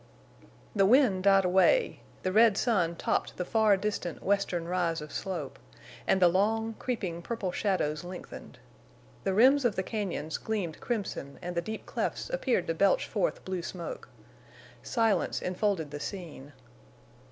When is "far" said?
3.45-3.77